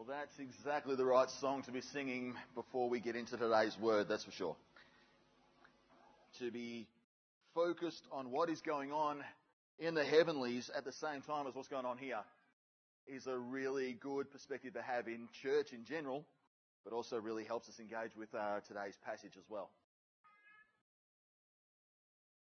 [0.00, 4.08] Well, that's exactly the right song to be singing before we get into today's word,
[4.08, 4.56] that's for sure.
[6.38, 6.86] To be
[7.54, 9.18] focused on what is going on
[9.78, 12.20] in the heavenlies at the same time as what's going on here
[13.06, 16.24] is a really good perspective to have in church in general,
[16.82, 19.68] but also really helps us engage with uh, today's passage as well.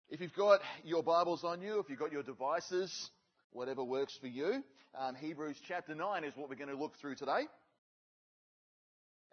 [0.10, 3.10] If you've got your Bibles on you, if you've got your devices,
[3.54, 4.64] whatever works for you,
[5.00, 7.48] um, Hebrews chapter 9 is what we're going to look through today.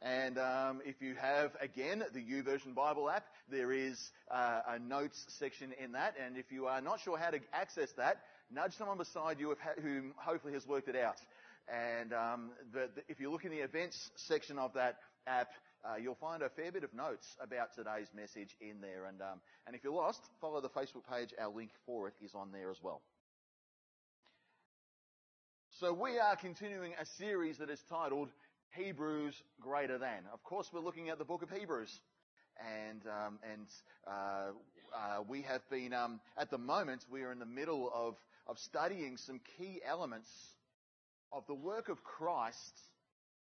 [0.02, 5.26] And um, if you have, again, the YouVersion Bible app, there is uh, a notes
[5.28, 6.14] section in that.
[6.24, 10.12] And if you are not sure how to access that, nudge someone beside you who
[10.16, 11.16] hopefully has worked it out.
[11.68, 15.50] And um, the, the, if you look in the events section of that app,
[15.84, 19.04] uh, you'll find a fair bit of notes about today's message in there.
[19.06, 21.34] And, um, and if you're lost, follow the Facebook page.
[21.38, 23.02] Our link for it is on there as well.
[25.80, 28.28] So we are continuing a series that is titled
[28.76, 30.24] Hebrews Greater Than.
[30.30, 32.00] Of course, we're looking at the book of Hebrews.
[32.86, 33.66] And, um, and
[34.06, 34.50] uh,
[34.94, 38.58] uh, we have been, um, at the moment, we are in the middle of, of
[38.58, 40.28] studying some key elements
[41.32, 42.78] of the work of Christ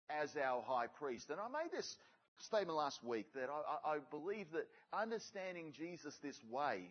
[0.09, 1.31] as our high priest.
[1.31, 1.97] And I made this
[2.37, 6.83] statement last week that I, I believe that understanding Jesus this way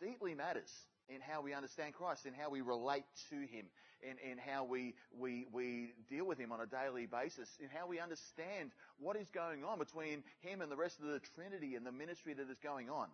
[0.00, 0.72] deeply matters
[1.08, 3.66] in how we understand Christ, in how we relate to Him,
[4.02, 7.86] in, in how we, we, we deal with Him on a daily basis, in how
[7.86, 11.86] we understand what is going on between Him and the rest of the Trinity and
[11.86, 13.08] the ministry that is going on.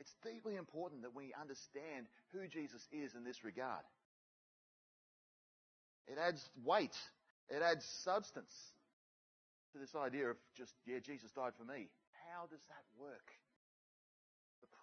[0.00, 3.84] It's deeply important that we understand who Jesus is in this regard.
[6.08, 6.96] It adds weight.
[7.48, 8.52] It adds substance
[9.72, 11.88] to this idea of just, yeah, Jesus died for me.
[12.28, 13.30] How does that work?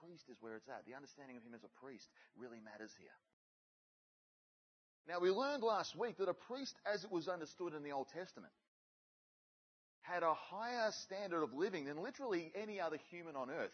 [0.04, 0.86] Priest is where it's at.
[0.86, 3.16] The understanding of him as a priest really matters here.
[5.08, 8.08] Now, we learned last week that a priest, as it was understood in the Old
[8.10, 8.54] Testament,
[10.02, 13.74] had a higher standard of living than literally any other human on earth.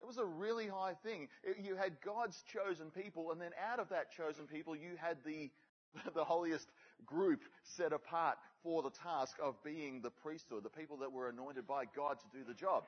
[0.00, 1.28] It was a really high thing.
[1.62, 5.50] You had God's chosen people, and then out of that chosen people, you had the,
[6.14, 6.68] the holiest
[7.04, 11.66] group set apart for the task of being the priesthood, the people that were anointed
[11.66, 12.84] by God to do the job.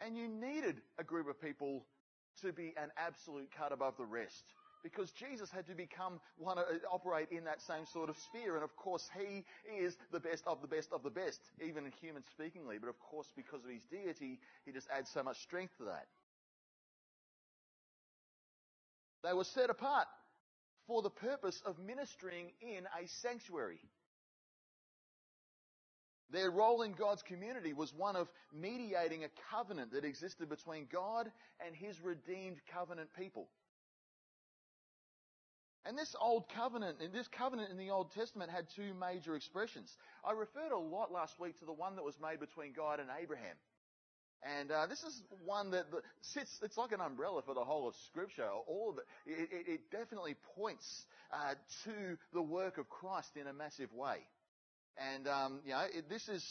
[0.00, 1.84] And you needed a group of people
[2.42, 4.44] to be an absolute cut above the rest.
[4.82, 6.62] Because Jesus had to become one, uh,
[6.92, 8.54] operate in that same sort of sphere.
[8.54, 11.92] And of course, he is the best of the best of the best, even in
[12.00, 12.78] human speakingly.
[12.78, 16.06] But of course, because of his deity, he just adds so much strength to that.
[19.24, 20.06] They were set apart
[20.86, 23.80] for the purpose of ministering in a sanctuary.
[26.30, 31.30] Their role in God's community was one of mediating a covenant that existed between God
[31.64, 33.48] and His redeemed covenant people.
[35.84, 39.96] And this old covenant, and this covenant in the Old Testament had two major expressions.
[40.24, 43.08] I referred a lot last week to the one that was made between God and
[43.22, 43.54] Abraham.
[44.42, 45.86] And uh, this is one that
[46.22, 48.48] sits, it's like an umbrella for the whole of Scripture.
[48.66, 51.54] All of it, it, it definitely points uh,
[51.84, 54.18] to the work of Christ in a massive way.
[54.98, 56.44] And, um, you know, it, this is,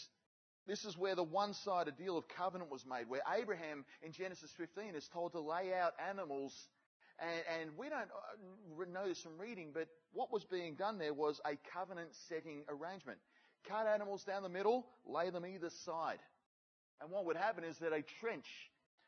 [0.67, 4.95] this is where the one-sided deal of covenant was made, where Abraham in Genesis 15
[4.95, 6.53] is told to lay out animals
[7.19, 11.13] and, and, we don't uh, know this from reading, but what was being done there
[11.13, 13.19] was a covenant setting arrangement.
[13.69, 16.19] Cut animals down the middle, lay them either side.
[17.01, 18.47] And what would happen is that a trench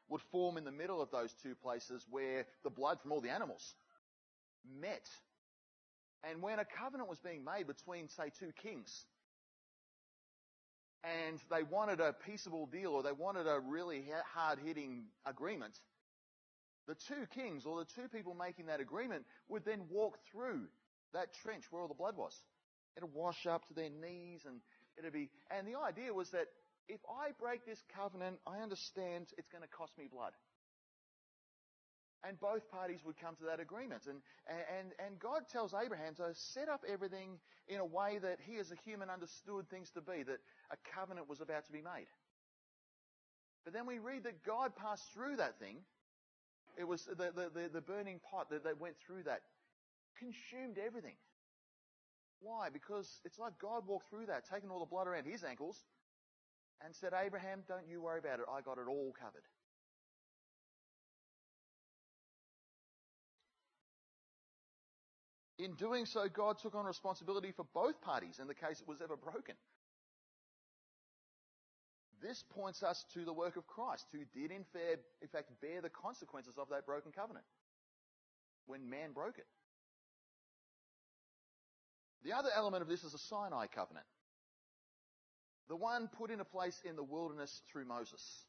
[0.08, 3.30] would form in the middle of those two places where the blood from all the
[3.30, 3.76] animals
[4.80, 5.06] met.
[6.24, 9.06] And when a covenant was being made between, say, two kings,
[11.08, 14.04] and they wanted a peaceable deal or they wanted a really
[14.34, 15.74] hard hitting agreement,
[16.88, 20.62] the two kings or the two people making that agreement would then walk through
[21.14, 22.34] that trench where all the blood was.
[22.96, 24.60] It'd wash up to their knees and
[24.98, 26.48] it'd be, and the idea was that
[26.88, 30.32] if I break this covenant, I understand it's going to cost me blood.
[32.24, 34.08] And both parties would come to that agreement.
[34.08, 37.38] And, and, and God tells Abraham to set up everything
[37.68, 40.40] in a way that he as a human understood things to be, that
[40.72, 42.08] a covenant was about to be made.
[43.64, 45.78] But then we read that God passed through that thing.
[46.78, 49.42] It was the, the, the, the burning pot that, that went through that,
[50.18, 51.16] consumed everything.
[52.40, 52.70] Why?
[52.70, 55.84] Because it's like God walked through that, taking all the blood around his ankles,
[56.84, 58.46] and said, Abraham, don't you worry about it.
[58.52, 59.44] I got it all covered.
[65.60, 69.02] In doing so, God took on responsibility for both parties in the case it was
[69.02, 69.56] ever broken.
[72.22, 76.58] This points us to the work of Christ, who did in, fact bear the consequences
[76.58, 77.46] of that broken covenant
[78.66, 79.48] when man broke it.
[82.24, 84.06] The other element of this is the Sinai covenant.
[85.70, 88.46] The one put into place in the wilderness through Moses.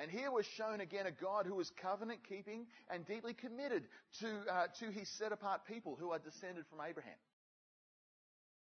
[0.00, 3.84] And here was shown again a God who is covenant keeping and deeply committed
[4.20, 7.18] to, uh, to his set apart people who are descended from Abraham.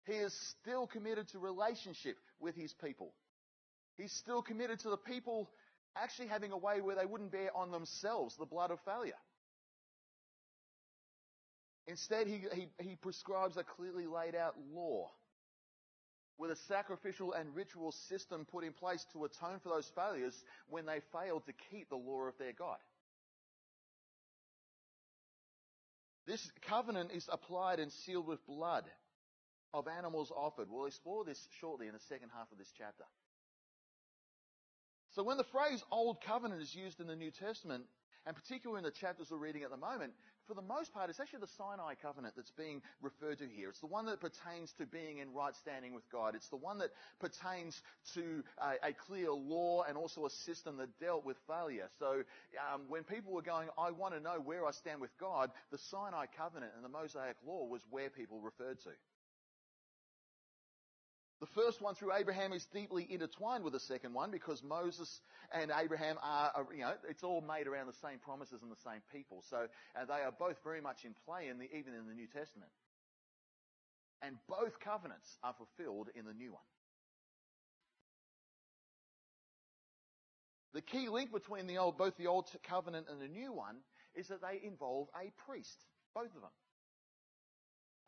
[0.05, 3.13] He is still committed to relationship with his people.
[3.97, 5.49] He's still committed to the people
[5.95, 9.13] actually having a way where they wouldn't bear on themselves the blood of failure.
[11.87, 15.09] Instead, he, he, he prescribes a clearly laid out law
[16.37, 20.85] with a sacrificial and ritual system put in place to atone for those failures when
[20.85, 22.77] they failed to keep the law of their God.
[26.27, 28.85] This covenant is applied and sealed with blood
[29.73, 30.67] of animals offered.
[30.69, 33.03] We'll explore this shortly in the second half of this chapter.
[35.11, 37.85] So when the phrase Old Covenant is used in the New Testament,
[38.25, 40.13] and particularly in the chapters we're reading at the moment,
[40.47, 43.69] for the most part, it's actually the Sinai covenant that's being referred to here.
[43.69, 46.35] It's the one that pertains to being in right standing with God.
[46.35, 46.89] It's the one that
[47.19, 47.81] pertains
[48.13, 51.89] to a, a clear law and also a system that dealt with failure.
[51.99, 52.23] So
[52.73, 55.77] um, when people were going, I want to know where I stand with God, the
[55.77, 58.89] Sinai covenant and the Mosaic law was where people referred to.
[61.41, 65.19] The first one through Abraham is deeply intertwined with the second one because Moses
[65.51, 69.01] and Abraham are, you know, it's all made around the same promises and the same
[69.11, 69.43] people.
[69.49, 69.67] So
[69.99, 72.71] uh, they are both very much in play in the, even in the New Testament.
[74.21, 76.63] And both covenants are fulfilled in the new one.
[80.73, 83.77] The key link between the old, both the old covenant and the new one
[84.13, 85.83] is that they involve a priest,
[86.13, 86.55] both of them.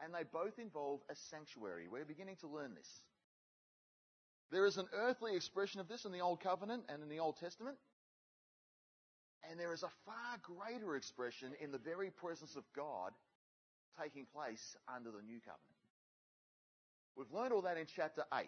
[0.03, 1.87] And they both involve a sanctuary.
[1.89, 3.01] We're beginning to learn this.
[4.51, 7.37] There is an earthly expression of this in the Old Covenant and in the Old
[7.37, 7.77] Testament.
[9.49, 13.11] And there is a far greater expression in the very presence of God
[14.01, 15.77] taking place under the New Covenant.
[17.15, 18.45] We've learned all that in chapter 8.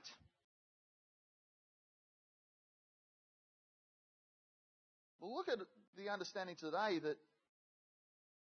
[5.19, 5.59] We'll look at
[5.97, 7.17] the understanding today that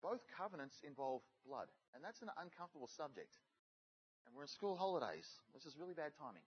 [0.02, 1.68] both covenants involve blood.
[1.94, 3.38] And that's an uncomfortable subject.
[4.26, 6.46] And we're in school holidays, which is really bad timing.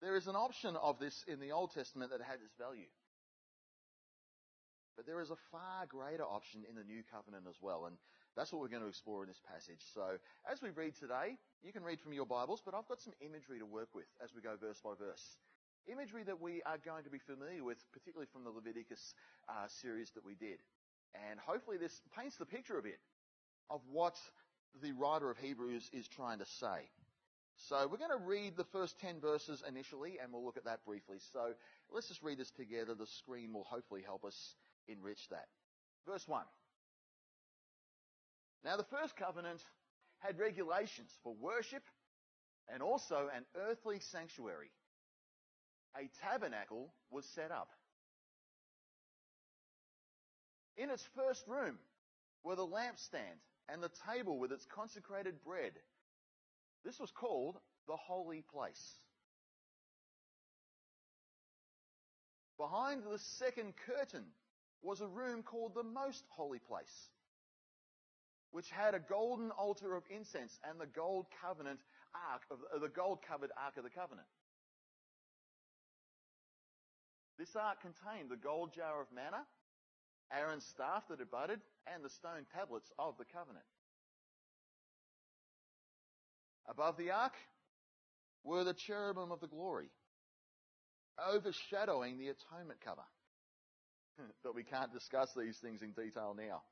[0.00, 2.88] There is an option of this in the Old Testament that had its value.
[4.96, 7.86] But there is a far greater option in the New Covenant as well.
[7.86, 7.96] And
[8.36, 9.80] that's what we're going to explore in this passage.
[9.92, 10.16] So
[10.50, 13.58] as we read today, you can read from your Bibles, but I've got some imagery
[13.58, 15.36] to work with as we go verse by verse.
[15.86, 19.14] Imagery that we are going to be familiar with, particularly from the Leviticus
[19.48, 20.60] uh, series that we did.
[21.28, 23.00] And hopefully this paints the picture a bit
[23.68, 24.16] of what
[24.82, 26.88] the writer of Hebrews is trying to say.
[27.68, 30.84] So we're going to read the first 10 verses initially, and we'll look at that
[30.84, 31.18] briefly.
[31.32, 31.52] So
[31.92, 32.94] let's just read this together.
[32.94, 34.54] The screen will hopefully help us
[34.88, 35.46] enrich that.
[36.06, 36.42] Verse 1.
[38.64, 39.60] Now the first covenant
[40.18, 41.82] had regulations for worship
[42.72, 44.70] and also an earthly sanctuary.
[45.96, 47.68] A tabernacle was set up.
[50.76, 51.78] In its first room
[52.44, 55.72] were the lampstand and the table with its consecrated bread
[56.84, 57.56] this was called
[57.86, 58.98] the holy place.
[62.58, 64.24] Behind the second curtain
[64.82, 67.08] was a room called the most holy place,
[68.50, 71.80] which had a golden altar of incense and the gold covenant
[72.32, 74.26] ark of the gold covered ark of the covenant.
[77.38, 79.44] This ark contained the gold jar of manna,
[80.30, 83.64] Aaron's staff that had budded, and the stone tablets of the covenant.
[86.70, 87.32] Above the ark
[88.44, 89.90] were the cherubim of the glory,
[91.34, 93.02] overshadowing the atonement cover.
[94.44, 96.62] but we can't discuss these things in detail now.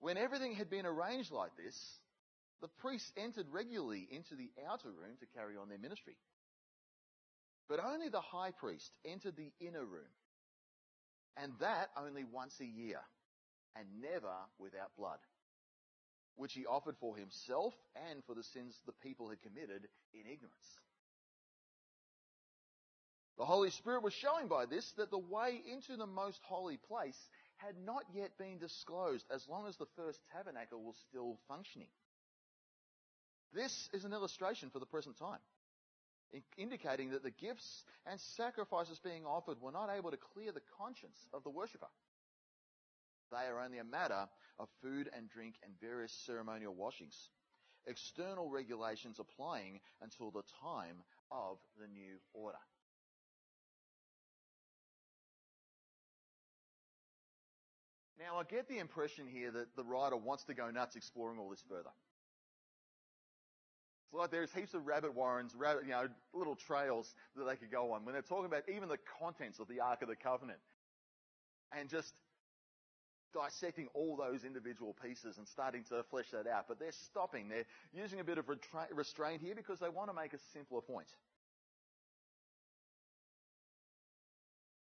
[0.00, 1.74] When everything had been arranged like this,
[2.60, 6.16] the priests entered regularly into the outer room to carry on their ministry.
[7.68, 10.12] But only the high priest entered the inner room,
[11.36, 13.00] and that only once a year,
[13.74, 15.18] and never without blood
[16.38, 17.74] which he offered for himself
[18.10, 20.78] and for the sins the people had committed in ignorance.
[23.36, 27.18] The Holy Spirit was showing by this that the way into the most holy place
[27.56, 31.88] had not yet been disclosed as long as the first tabernacle was still functioning.
[33.52, 35.40] This is an illustration for the present time,
[36.56, 41.18] indicating that the gifts and sacrifices being offered were not able to clear the conscience
[41.32, 41.88] of the worshipper.
[43.30, 44.26] They are only a matter
[44.58, 47.30] of food and drink and various ceremonial washings.
[47.86, 52.58] External regulations applying until the time of the new order.
[58.18, 61.48] Now, I get the impression here that the writer wants to go nuts exploring all
[61.48, 61.90] this further.
[64.08, 67.70] It's like there's heaps of rabbit warrens, rabbit, you know, little trails that they could
[67.70, 70.58] go on when they're talking about even the contents of the Ark of the Covenant.
[71.78, 72.14] And just
[73.32, 76.66] dissecting all those individual pieces and starting to flesh that out.
[76.68, 77.48] But they're stopping.
[77.48, 78.44] They're using a bit of
[78.92, 81.08] restraint here because they want to make a simpler point.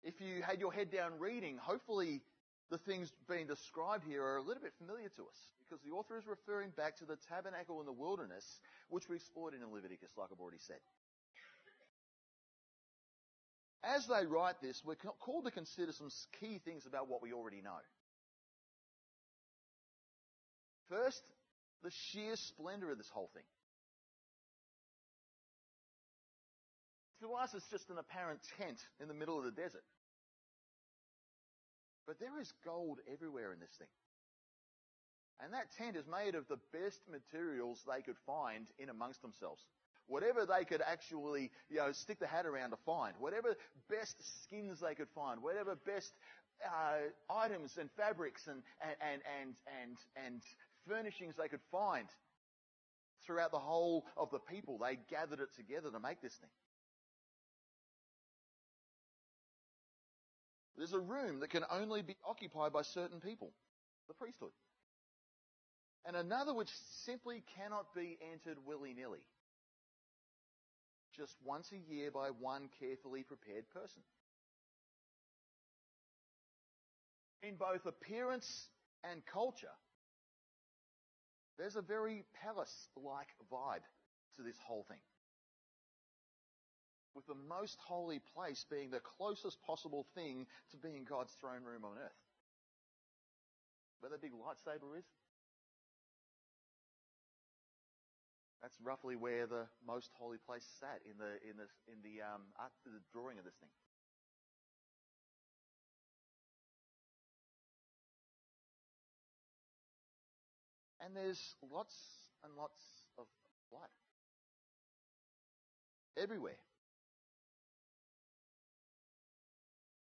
[0.02, 2.22] If you had your head down reading, hopefully
[2.70, 6.16] the things being described here are a little bit familiar to us because the author
[6.16, 8.44] is referring back to the tabernacle in the wilderness,
[8.88, 10.78] which we explored in Leviticus, like I've already said.
[13.82, 16.10] As they write this, we're called to consider some
[16.40, 17.78] key things about what we already know.
[20.88, 21.22] First,
[21.82, 23.42] the sheer splendour of this whole thing.
[27.22, 29.84] To us, it's just an apparent tent in the middle of the desert.
[32.06, 33.88] But there is gold everywhere in this thing.
[35.40, 39.62] And that tent is made of the best materials they could find in amongst themselves.
[40.06, 43.14] Whatever they could actually, you know, stick the hat around to find.
[43.18, 43.56] Whatever
[43.90, 45.42] best skins they could find.
[45.42, 46.12] Whatever best
[46.64, 50.42] uh, items and fabrics and, and, and, and, and
[50.88, 52.08] furnishings they could find
[53.24, 54.78] throughout the whole of the people.
[54.78, 56.50] They gathered it together to make this thing.
[60.76, 63.52] There's a room that can only be occupied by certain people,
[64.08, 64.50] the priesthood.
[66.04, 66.68] And another which
[67.04, 69.24] simply cannot be entered willy nilly.
[71.16, 74.02] Just once a year by one carefully prepared person.
[77.42, 78.68] In both appearance
[79.02, 79.74] and culture,
[81.58, 83.84] there's a very palace like vibe
[84.36, 85.00] to this whole thing.
[87.14, 91.84] With the most holy place being the closest possible thing to being God's throne room
[91.84, 92.20] on earth.
[94.00, 95.06] Where the big lightsaber is?
[98.60, 102.42] That's roughly where the most holy place sat in the in the in the um
[102.58, 103.70] art, the drawing of this thing.
[111.06, 111.94] And there's lots
[112.42, 112.82] and lots
[113.16, 113.26] of
[113.70, 113.94] blood.
[116.20, 116.58] Everywhere.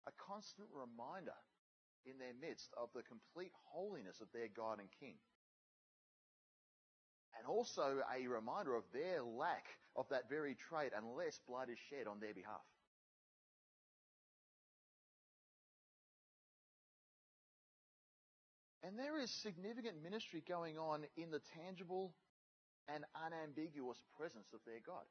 [0.05, 1.33] A constant reminder
[2.05, 5.15] in their midst of the complete holiness of their God and King.
[7.35, 9.65] And also a reminder of their lack
[9.95, 12.61] of that very trait unless blood is shed on their behalf.
[18.83, 22.13] And there is significant ministry going on in the tangible
[22.87, 25.05] and unambiguous presence of their God.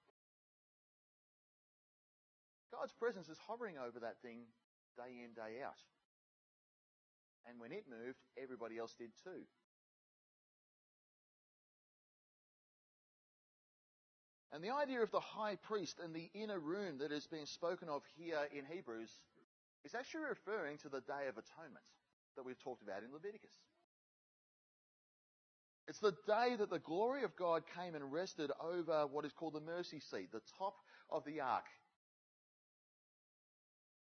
[2.73, 4.43] God's presence is hovering over that thing
[4.97, 5.79] day in, day out.
[7.49, 9.47] And when it moved, everybody else did too.
[14.53, 17.89] And the idea of the high priest and the inner room that is being spoken
[17.89, 19.11] of here in Hebrews
[19.85, 21.87] is actually referring to the Day of Atonement
[22.37, 23.55] that we've talked about in Leviticus.
[25.89, 29.55] It's the day that the glory of God came and rested over what is called
[29.55, 30.77] the mercy seat, the top
[31.11, 31.65] of the ark.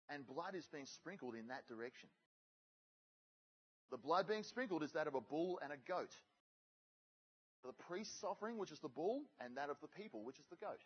[0.10, 2.10] And blood is being sprinkled in that direction.
[3.92, 6.12] The blood being sprinkled is that of a bull and a goat.
[7.66, 10.58] The priest's offering, which is the bull, and that of the people, which is the
[10.58, 10.80] goat.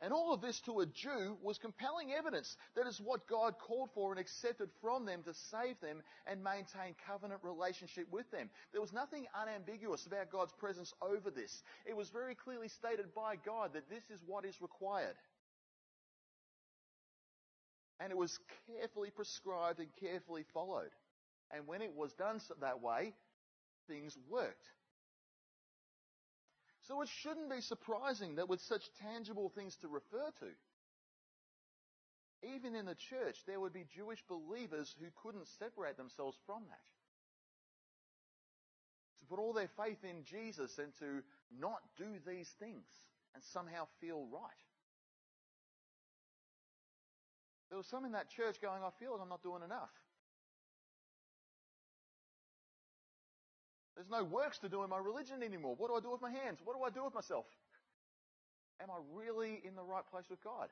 [0.00, 3.90] And all of this to a Jew was compelling evidence that is what God called
[3.94, 8.48] for and accepted from them to save them and maintain covenant relationship with them.
[8.70, 11.62] There was nothing unambiguous about God's presence over this.
[11.84, 15.16] It was very clearly stated by God that this is what is required.
[17.98, 18.38] And it was
[18.68, 20.90] carefully prescribed and carefully followed.
[21.50, 23.14] And when it was done that way,
[23.88, 24.68] things worked.
[26.88, 30.48] So it shouldn't be surprising that with such tangible things to refer to,
[32.54, 36.88] even in the church, there would be Jewish believers who couldn't separate themselves from that.
[39.20, 41.22] To put all their faith in Jesus and to
[41.60, 42.86] not do these things
[43.34, 44.64] and somehow feel right.
[47.68, 49.92] There was some in that church going, I feel like I'm not doing enough.
[53.98, 55.74] There's no works to do in my religion anymore.
[55.76, 56.60] What do I do with my hands?
[56.64, 57.46] What do I do with myself?
[58.80, 60.68] Am I really in the right place with God?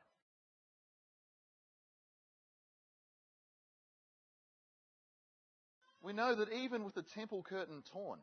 [6.01, 8.21] We know that even with the temple curtain torn,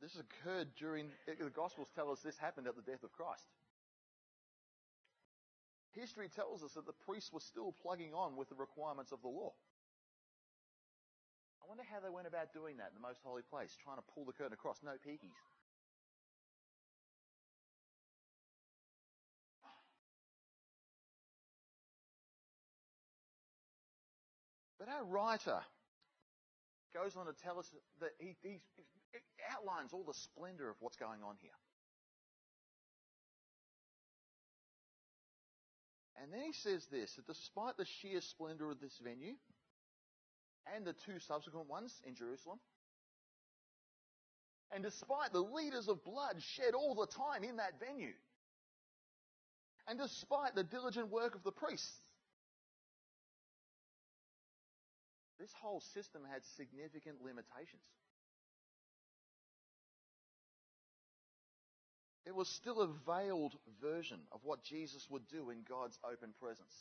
[0.00, 3.42] this occurred during, the Gospels tell us this happened at the death of Christ.
[5.94, 9.28] history tells us that the priests were still plugging on with the requirements of the
[9.28, 9.52] law.
[11.66, 14.06] I wonder how they went about doing that in the most holy place, trying to
[14.14, 14.78] pull the curtain across.
[14.84, 15.34] No peekies.
[24.78, 25.58] But our writer
[26.94, 27.68] goes on to tell us
[28.00, 28.60] that he, he
[29.50, 31.50] outlines all the splendor of what's going on here.
[36.22, 39.34] And then he says this that despite the sheer splendor of this venue
[40.74, 42.58] and the two subsequent ones in Jerusalem,
[44.72, 48.14] and despite the liters of blood shed all the time in that venue,
[49.88, 52.00] and despite the diligent work of the priests,
[55.38, 57.84] this whole system had significant limitations.
[62.26, 66.74] It was still a veiled version of what Jesus would do in God's open presence.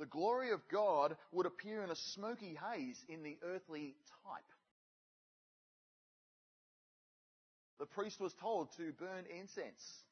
[0.00, 4.42] The glory of God would appear in a smoky haze in the earthly type.
[7.78, 10.02] The priest was told to burn incense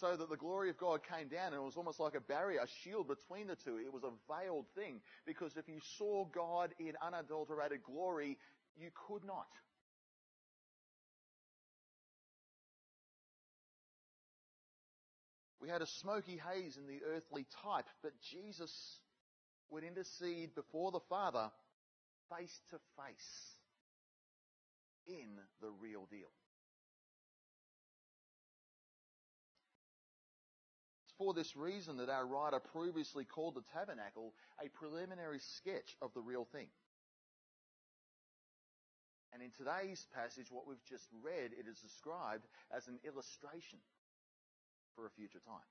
[0.00, 2.60] so that the glory of God came down and it was almost like a barrier,
[2.60, 3.78] a shield between the two.
[3.78, 8.38] It was a veiled thing because if you saw God in unadulterated glory,
[8.76, 9.48] you could not.
[15.60, 19.00] We had a smoky haze in the earthly type, but Jesus
[19.70, 21.50] would intercede before the Father
[22.36, 23.56] face to face
[25.06, 26.30] in the real deal.
[31.04, 34.34] It's for this reason that our writer previously called the tabernacle
[34.64, 36.68] a preliminary sketch of the real thing.
[39.32, 43.78] And in today's passage, what we've just read, it is described as an illustration
[44.98, 45.62] for a future time.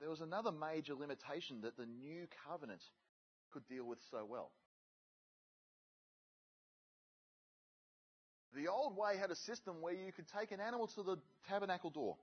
[0.00, 2.82] There was another major limitation that the new covenant
[3.52, 4.50] could deal with so well.
[8.54, 11.16] The old way had a system where you could take an animal to the
[11.48, 12.16] tabernacle door.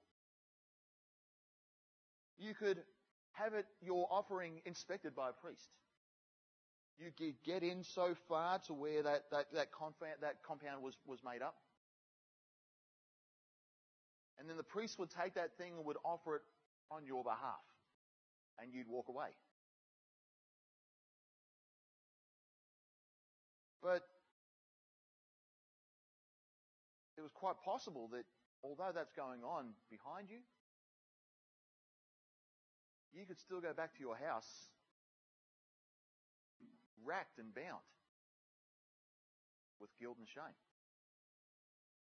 [2.38, 2.80] You could
[3.34, 5.70] have it, your offering inspected by a priest.
[7.00, 11.20] You get in so far to where that, that, that, compound, that compound was, was
[11.26, 11.56] made up.
[14.40, 16.42] And then the priest would take that thing and would offer it
[16.92, 17.64] on your behalf.
[18.62, 19.30] And you'd walk away.
[23.82, 24.04] But
[27.18, 28.24] it was quite possible that
[28.64, 30.40] although that's going on behind you,
[33.14, 34.68] you could still go back to your house
[37.04, 37.84] racked and bound
[39.80, 40.58] with guilt and shame.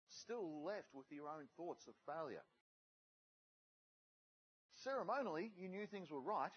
[0.09, 2.43] Still left with your own thoughts of failure.
[4.83, 6.51] Ceremonially, you knew things were right,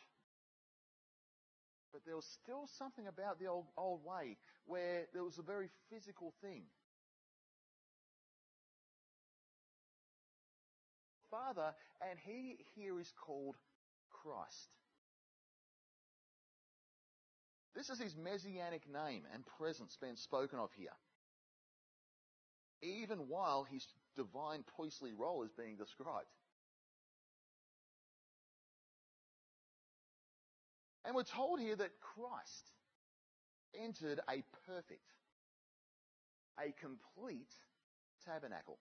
[1.93, 5.69] but there was still something about the old, old way where there was a very
[5.91, 6.63] physical thing.
[11.31, 13.57] Father, and he here is called
[14.11, 14.71] Christ.
[17.75, 20.95] This is his messianic name and presence being spoken of here.
[22.83, 26.29] Even while his divine priestly role is being described.
[31.05, 32.71] And we're told here that Christ
[33.79, 35.13] entered a perfect,
[36.59, 37.53] a complete
[38.25, 38.79] tabernacle.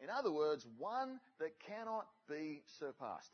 [0.00, 3.32] In other words, one that cannot be surpassed.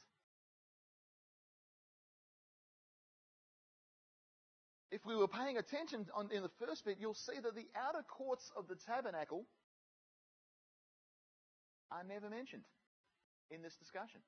[4.95, 8.05] If we were paying attention on, in the first bit, you'll see that the outer
[8.09, 9.45] courts of the tabernacle
[11.91, 12.63] are never mentioned
[13.51, 14.21] in this discussion.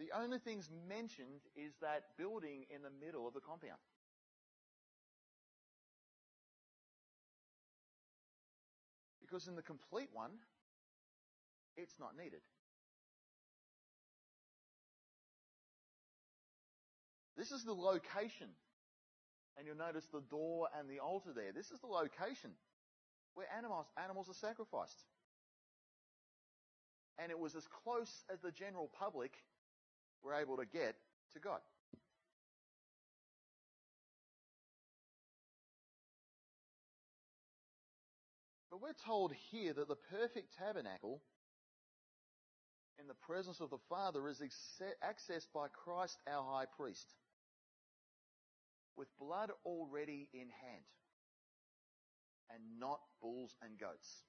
[0.00, 3.78] The only things mentioned is that building in the middle of the compound.
[9.20, 10.32] Because in the complete one,
[11.76, 12.40] it's not needed.
[17.36, 18.48] This is the location.
[19.56, 21.52] And you'll notice the door and the altar there.
[21.54, 22.50] This is the location
[23.34, 25.04] where animals, animals are sacrificed.
[27.18, 29.32] And it was as close as the general public
[30.22, 30.96] were able to get
[31.32, 31.60] to God.
[38.70, 41.22] But we're told here that the perfect tabernacle
[43.00, 44.42] in the presence of the Father is
[45.02, 47.14] accessed by Christ our high priest.
[48.96, 50.88] With blood already in hand,
[52.50, 54.24] and not bulls and goats.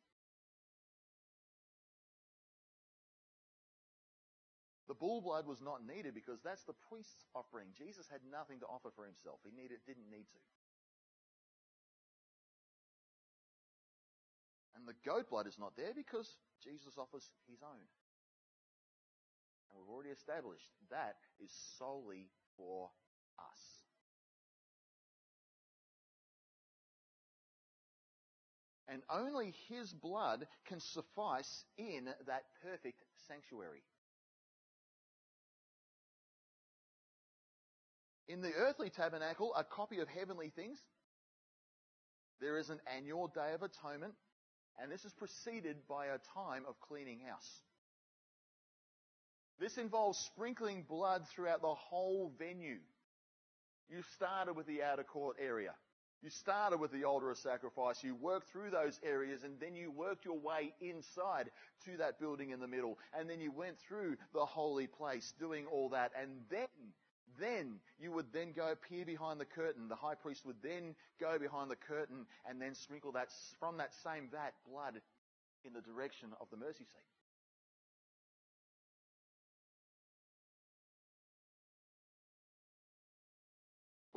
[4.87, 7.67] The bull blood was not needed because that's the priest's offering.
[7.75, 9.43] Jesus had nothing to offer for himself.
[9.43, 10.41] He needed, didn't need to.
[14.79, 17.83] And the goat blood is not there because Jesus offers his own.
[19.67, 22.89] And we've already established that is solely for
[23.35, 23.76] us.
[28.87, 33.83] And only his blood can suffice in that perfect sanctuary.
[38.29, 40.79] In the earthly tabernacle, a copy of heavenly things,
[42.39, 44.13] there is an annual day of atonement,
[44.81, 47.61] and this is preceded by a time of cleaning house.
[49.59, 52.79] This involves sprinkling blood throughout the whole venue.
[53.89, 55.73] You started with the outer court area.
[56.23, 58.03] You started with the altar of sacrifice.
[58.03, 61.51] You worked through those areas and then you worked your way inside
[61.85, 62.97] to that building in the middle.
[63.17, 66.11] And then you went through the holy place doing all that.
[66.19, 66.67] And then
[67.39, 69.87] then you would then go peer behind the curtain.
[69.89, 73.93] The high priest would then go behind the curtain and then sprinkle that from that
[73.93, 75.01] same vat blood
[75.63, 77.16] in the direction of the mercy seat.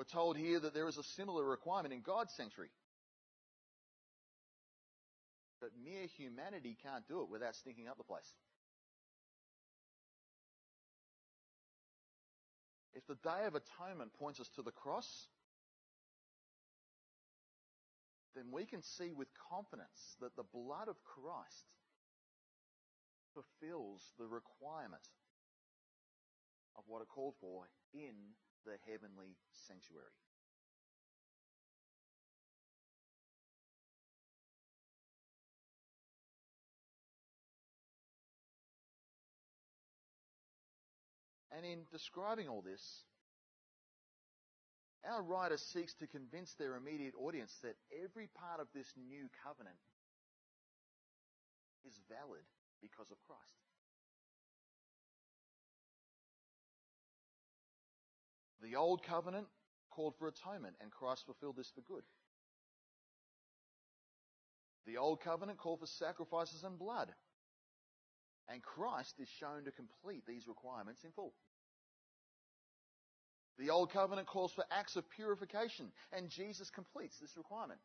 [0.00, 2.70] We're told here that there is a similar requirement in God's sanctuary.
[5.60, 8.32] But mere humanity can't do it without stinking up the place.
[12.94, 15.26] If the Day of Atonement points us to the cross,
[18.34, 21.66] then we can see with confidence that the blood of Christ
[23.34, 25.04] fulfills the requirement
[26.74, 28.14] of what it called for in
[28.64, 30.16] the heavenly sanctuary.
[41.56, 43.04] And in describing all this,
[45.04, 49.76] our writer seeks to convince their immediate audience that every part of this new covenant
[51.84, 52.44] is valid
[52.80, 53.69] because of Christ.
[58.70, 59.48] The old covenant
[59.90, 62.04] called for atonement, and Christ fulfilled this for good.
[64.86, 67.08] The old covenant called for sacrifices and blood,
[68.48, 71.32] and Christ is shown to complete these requirements in full.
[73.58, 77.80] The Old Covenant calls for acts of purification, and Jesus completes this requirement.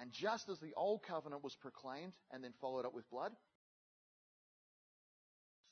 [0.00, 3.32] And just as the Old Covenant was proclaimed and then followed up with blood,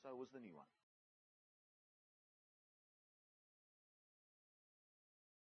[0.02, 0.66] so was the new one.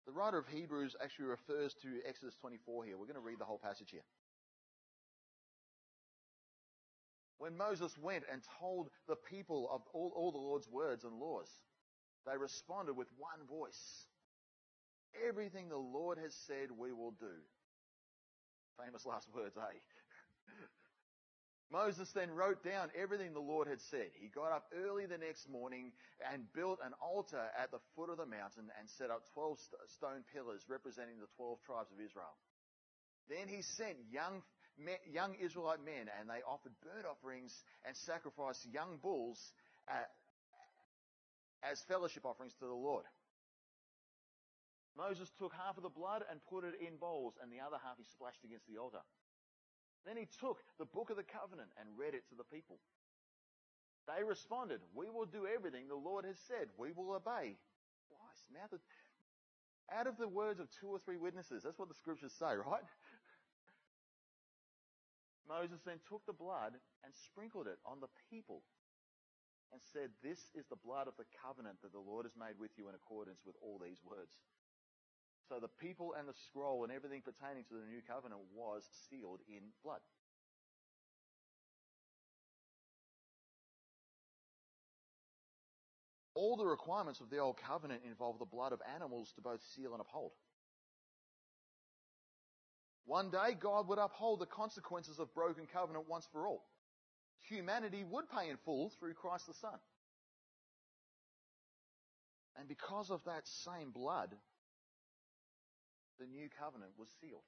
[0.06, 2.98] The writer of Hebrews actually refers to Exodus 24 here.
[2.98, 4.04] We're going to read the whole passage here.
[7.38, 11.50] When Moses went and told the people of all, all the Lord's words and laws,
[12.26, 14.06] they responded with one voice.
[15.28, 17.36] Everything the Lord has said we will do.
[18.84, 19.62] Famous last words, eh?
[21.74, 24.14] Moses then wrote down everything the Lord had said.
[24.22, 25.90] He got up early the next morning
[26.22, 29.58] and built an altar at the foot of the mountain and set up 12
[29.90, 32.38] stone pillars representing the 12 tribes of Israel.
[33.26, 34.46] Then he sent young
[35.10, 37.54] young Israelite men, and they offered burnt offerings
[37.86, 39.38] and sacrificed young bulls
[39.90, 40.06] uh,
[41.62, 43.06] as fellowship offerings to the Lord.
[44.98, 47.98] Moses took half of the blood and put it in bowls, and the other half
[47.98, 49.02] he splashed against the altar.
[50.06, 52.80] Then he took the book of the covenant and read it to the people.
[54.08, 56.68] They responded, We will do everything the Lord has said.
[56.78, 57.56] We will obey.
[58.12, 58.42] Twice.
[58.52, 58.80] Mouth of,
[59.88, 61.64] out of the words of two or three witnesses.
[61.64, 62.84] That's what the scriptures say, right?
[65.48, 68.64] Moses then took the blood and sprinkled it on the people
[69.72, 72.72] and said, This is the blood of the covenant that the Lord has made with
[72.76, 74.36] you in accordance with all these words.
[75.50, 79.40] So the people and the scroll and everything pertaining to the new covenant was sealed
[79.48, 80.00] in blood.
[86.36, 89.92] All the requirements of the old covenant involve the blood of animals to both seal
[89.92, 90.32] and uphold.
[93.06, 96.64] One day, God would uphold the consequences of broken covenant once for all.
[97.50, 99.78] Humanity would pay in full through Christ the Son.
[102.58, 104.30] And because of that same blood,
[106.20, 107.48] the new covenant was sealed.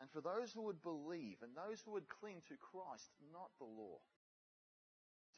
[0.00, 3.66] And for those who would believe and those who would cling to Christ, not the
[3.66, 3.98] law,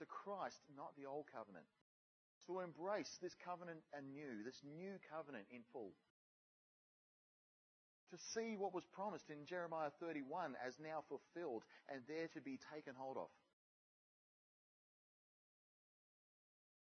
[0.01, 1.69] to Christ, not the old covenant.
[2.49, 5.93] To embrace this covenant anew, this new covenant in full.
[8.11, 12.59] To see what was promised in Jeremiah 31 as now fulfilled and there to be
[12.75, 13.29] taken hold of.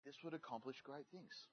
[0.06, 1.46] This would accomplish great things.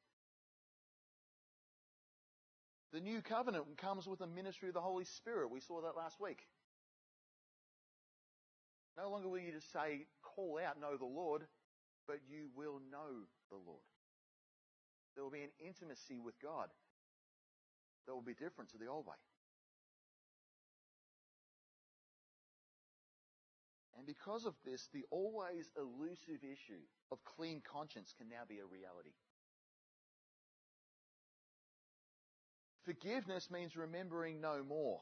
[2.92, 5.52] The new covenant comes with the ministry of the Holy Spirit.
[5.52, 6.48] We saw that last week.
[8.98, 11.44] No longer will you just say, call out, know the Lord,
[12.08, 13.86] but you will know the Lord.
[15.16, 16.70] There will be an intimacy with God
[18.08, 19.16] that will be different to the old way.
[23.98, 28.66] And because of this, the always elusive issue of clean conscience can now be a
[28.66, 29.12] reality.
[32.90, 35.00] Forgiveness means remembering no more.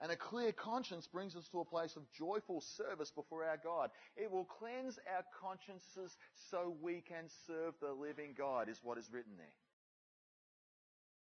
[0.00, 3.90] And a clear conscience brings us to a place of joyful service before our God.
[4.16, 6.16] It will cleanse our consciences
[6.50, 9.58] so we can serve the living God, is what is written there.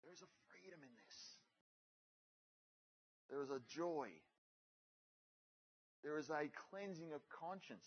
[0.02, 1.18] There is a freedom in this.
[3.30, 4.10] There is a joy.
[6.04, 7.86] There is a cleansing of conscience.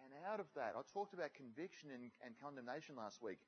[0.00, 3.38] And out of that, I talked about conviction and, and condemnation last week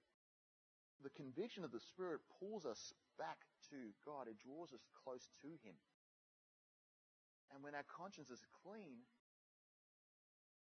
[1.02, 4.28] the conviction of the Spirit pulls us back to God.
[4.28, 5.76] It draws us close to Him.
[7.52, 9.04] And when our conscience is clean,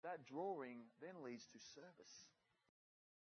[0.04, 2.30] that drawing then leads to service.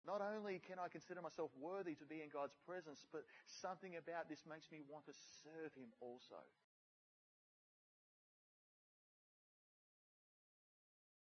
[0.06, 4.27] Not only can I consider myself worthy to be in God's presence, but something about
[4.27, 6.43] this makes me want to serve Him also.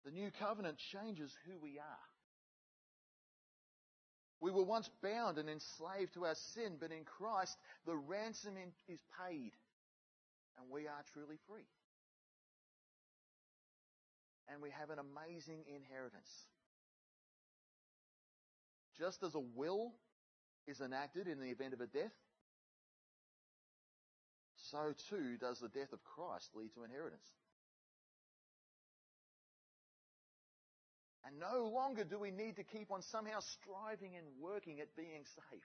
[0.05, 2.10] The new covenant changes who we are.
[4.41, 8.53] We were once bound and enslaved to our sin, but in Christ the ransom
[8.87, 9.53] is paid
[10.57, 11.67] and we are truly free.
[14.51, 16.47] And we have an amazing inheritance.
[18.97, 19.93] Just as a will
[20.67, 22.11] is enacted in the event of a death,
[24.55, 27.27] so too does the death of Christ lead to inheritance.
[31.31, 35.23] And no longer do we need to keep on somehow striving and working at being
[35.49, 35.63] saved.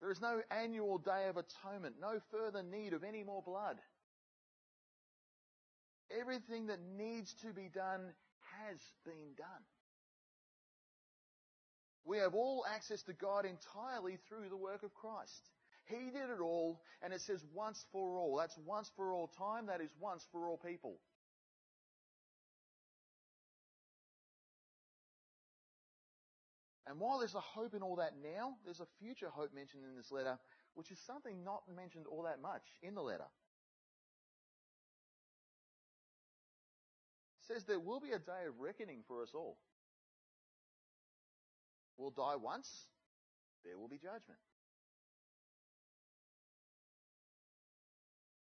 [0.00, 3.76] There is no annual day of atonement, no further need of any more blood.
[6.18, 8.00] Everything that needs to be done
[8.64, 9.64] has been done.
[12.04, 15.50] We have all access to God entirely through the work of Christ.
[15.86, 18.36] He did it all, and it says once for all.
[18.38, 20.98] That's once for all time, that is once for all people.
[26.88, 29.94] And while there's a hope in all that now, there's a future hope mentioned in
[29.94, 30.38] this letter,
[30.74, 33.28] which is something not mentioned all that much in the letter.
[37.42, 39.58] It says there will be a day of reckoning for us all.
[41.98, 42.86] We'll die once,
[43.64, 44.40] there will be judgment.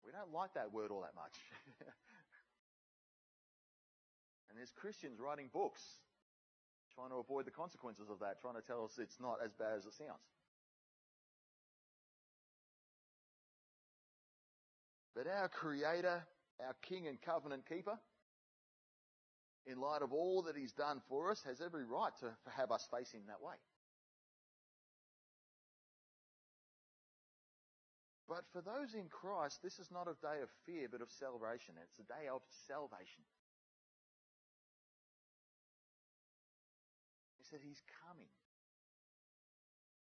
[0.07, 1.35] We don't like that word all that much.
[4.49, 5.83] and there's Christians writing books
[6.99, 9.79] trying to avoid the consequences of that, trying to tell us it's not as bad
[9.79, 10.27] as it sounds.
[15.15, 16.27] But our Creator,
[16.59, 17.99] our King and Covenant Keeper,
[19.65, 22.89] in light of all that He's done for us, has every right to have us
[22.91, 23.55] face Him that way.
[28.29, 31.75] But for those in Christ, this is not a day of fear, but of celebration.
[31.81, 33.23] It's a day of salvation.
[37.51, 38.29] Said he's coming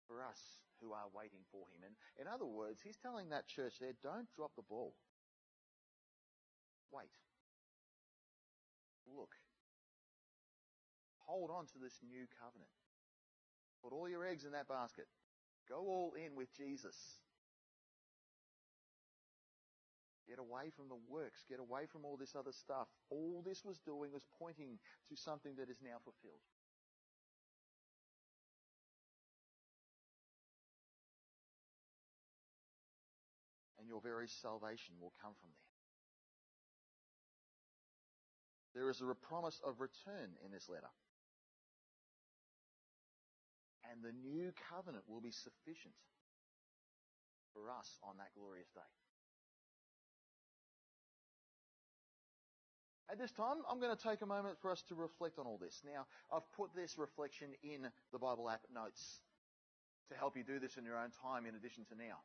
[0.07, 0.39] for us
[0.81, 1.83] who are waiting for him.
[1.83, 4.93] And in other words, he's telling that church there, don't drop the ball.
[6.91, 7.11] Wait.
[9.07, 9.35] Look.
[11.25, 12.69] Hold on to this new covenant.
[13.83, 15.07] Put all your eggs in that basket.
[15.67, 16.95] Go all in with Jesus.
[20.27, 21.45] Get away from the works.
[21.49, 22.87] Get away from all this other stuff.
[23.09, 26.41] All this was doing was pointing to something that is now fulfilled.
[33.85, 35.49] And your very salvation will come from
[38.73, 38.81] there.
[38.81, 40.89] There is a promise of return in this letter.
[43.91, 45.93] And the new covenant will be sufficient
[47.53, 48.81] for us on that glorious day.
[53.11, 55.59] At this time, I'm going to take a moment for us to reflect on all
[55.61, 55.83] this.
[55.85, 59.21] Now, I've put this reflection in the Bible app notes
[60.09, 62.17] to help you do this in your own time in addition to now.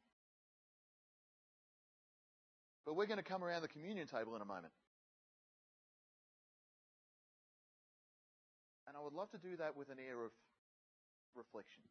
[2.85, 4.73] But we're going to come around the communion table in a moment.
[8.89, 10.33] And I would love to do that with an air of
[11.37, 11.83] reflection,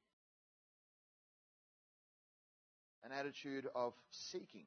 [3.06, 4.66] an attitude of seeking,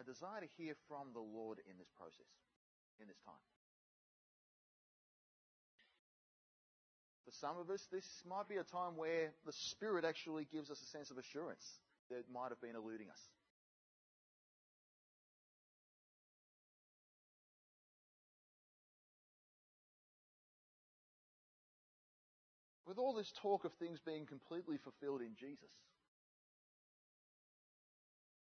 [0.00, 2.30] a desire to hear from the Lord in this process,
[3.00, 3.44] in this time.
[7.26, 10.80] For some of us, this might be a time where the Spirit actually gives us
[10.80, 13.20] a sense of assurance that might have been eluding us.
[22.86, 25.74] With all this talk of things being completely fulfilled in Jesus,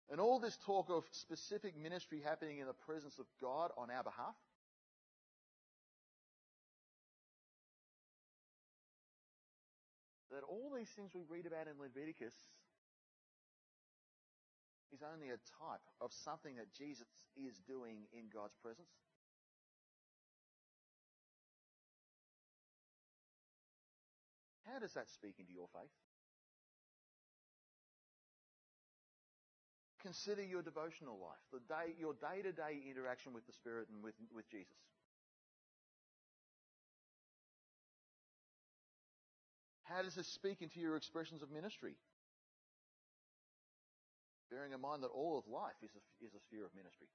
[0.10, 4.04] and all this talk of specific ministry happening in the presence of God on our
[4.04, 4.36] behalf,
[10.32, 12.36] that all these things we read about in Leviticus
[14.93, 19.07] is only a type of something that Jesus is doing in God's presence.
[24.77, 25.89] How does that speak into your faith?
[30.03, 34.47] Consider your devotional life, the day, your day-to-day interaction with the Spirit and with, with
[34.51, 34.77] Jesus.
[39.81, 41.95] How does this speak into your expressions of ministry?
[44.51, 47.07] Bearing in mind that all of life is a, is a sphere of ministry.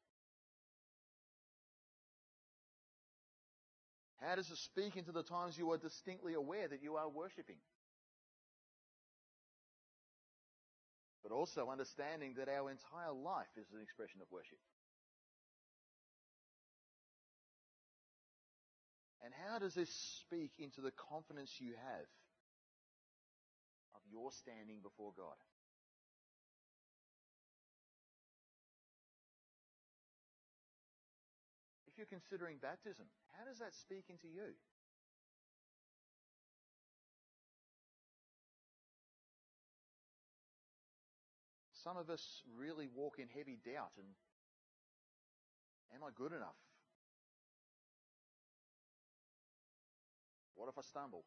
[4.22, 7.58] How does it speak into the times you are distinctly aware that you are worshipping?
[11.24, 14.58] But also understanding that our entire life is an expression of worship.
[19.24, 19.90] And how does this
[20.22, 22.06] speak into the confidence you have
[23.94, 25.38] of your standing before God?
[31.86, 33.06] If you're considering baptism,
[33.38, 34.54] how does that speak into you?
[41.82, 44.06] Some of us really walk in heavy doubt and
[45.94, 46.56] am I good enough?
[50.54, 51.24] What if I stumble?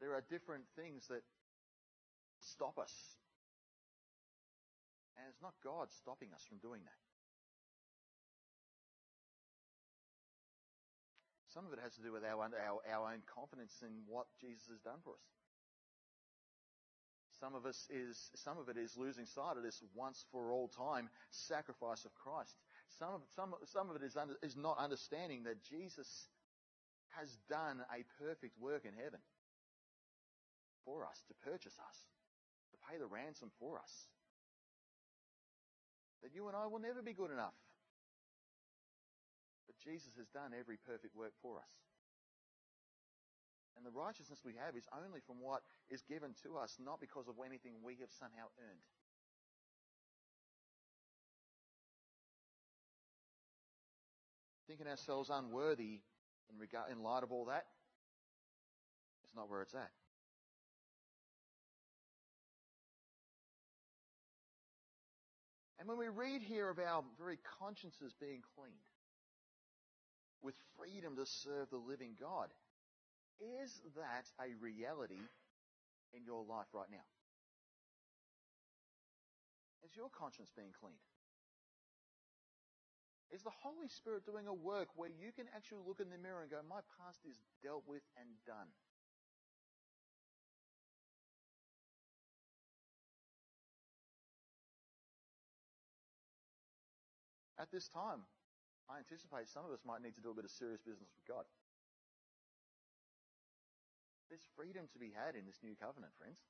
[0.00, 1.22] There are different things that
[2.40, 2.92] stop us
[5.20, 7.00] and it's not God stopping us from doing that.
[11.52, 14.64] Some of it has to do with our, our, our own confidence in what Jesus
[14.72, 15.28] has done for us.
[17.36, 20.68] Some of us is some of it is losing sight of this once for all
[20.68, 22.52] time sacrifice of Christ.
[22.98, 26.28] Some of some some of it is under, is not understanding that Jesus
[27.16, 29.20] has done a perfect work in heaven
[30.84, 31.96] for us to purchase us,
[32.72, 34.08] to pay the ransom for us.
[36.22, 37.56] That you and I will never be good enough.
[39.66, 41.72] But Jesus has done every perfect work for us.
[43.76, 47.28] And the righteousness we have is only from what is given to us, not because
[47.28, 48.84] of anything we have somehow earned.
[54.66, 56.00] Thinking ourselves unworthy
[56.52, 57.64] in, regard, in light of all that,
[59.24, 59.90] it's not where it's at.
[65.80, 68.84] And when we read here of our very consciences being cleaned,
[70.42, 72.52] with freedom to serve the living God,
[73.40, 75.24] is that a reality
[76.12, 77.08] in your life right now?
[79.82, 81.00] Is your conscience being cleaned?
[83.32, 86.42] Is the Holy Spirit doing a work where you can actually look in the mirror
[86.42, 88.68] and go, My past is dealt with and done?
[97.60, 98.24] At this time,
[98.88, 101.28] I anticipate some of us might need to do a bit of serious business with
[101.28, 101.44] God.
[104.32, 106.40] There's freedom to be had in this new covenant, friends.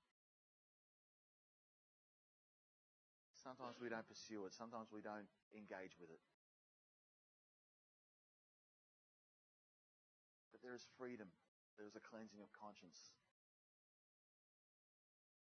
[3.43, 6.23] Sometimes we don't pursue it, sometimes we don't engage with it.
[10.55, 11.35] But there is freedom,
[11.75, 13.17] there is a cleansing of conscience,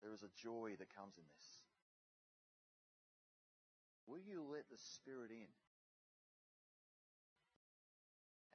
[0.02, 1.69] there is a joy that comes in this.
[4.10, 5.54] Will you let the Spirit in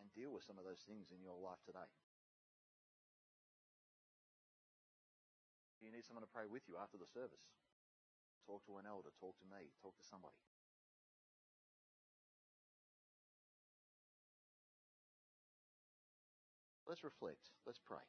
[0.02, 1.86] and deal with some of those things in your life today?
[5.78, 7.46] You need someone to pray with you after the service?
[8.50, 10.34] Talk to an elder, talk to me, talk to somebody.
[16.82, 17.55] Let's reflect.
[17.62, 18.02] Let's pray.